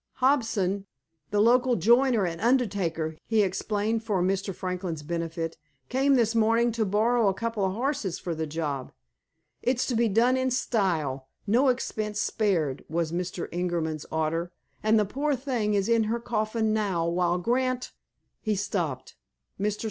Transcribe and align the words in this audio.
"Hobson—the 0.13 1.39
local 1.39 1.75
joiner 1.75 2.25
and 2.25 2.41
undertaker"—he 2.41 3.43
explained 3.43 4.03
for 4.03 4.23
Mr. 4.23 4.51
Franklin's 4.51 5.03
benefit—"came 5.03 6.15
this 6.15 6.33
morning 6.33 6.71
to 6.71 6.85
borrow 6.85 7.27
a 7.27 7.35
couple 7.35 7.63
of 7.65 7.73
horses 7.73 8.17
for 8.17 8.33
the 8.33 8.47
job. 8.47 8.91
It's 9.61 9.85
to 9.85 9.93
be 9.95 10.07
done 10.07 10.37
in 10.37 10.49
style—'no 10.49 11.67
expense 11.67 12.19
spared' 12.19 12.83
was 12.89 13.11
Mr. 13.11 13.47
Ingerman's 13.51 14.07
order—and 14.11 14.97
the 14.97 15.05
poor 15.05 15.35
thing 15.35 15.75
is 15.75 15.87
in 15.87 16.05
her 16.05 16.19
coffin 16.19 16.73
now 16.73 17.07
while 17.07 17.37
Grant—" 17.37 17.91
He 18.41 18.55
stopped. 18.55 19.15
Mr. 19.59 19.79